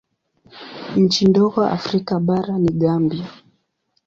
[0.97, 3.29] Nchi ndogo Afrika bara ni Gambia.